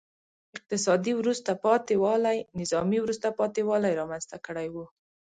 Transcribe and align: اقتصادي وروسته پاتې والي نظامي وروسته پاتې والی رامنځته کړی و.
اقتصادي 0.55 1.11
وروسته 1.19 1.51
پاتې 1.63 1.95
والي 2.03 2.37
نظامي 2.59 2.97
وروسته 3.01 3.27
پاتې 3.39 3.61
والی 3.69 3.93
رامنځته 3.99 4.37
کړی 4.45 4.67
و. 4.73 4.75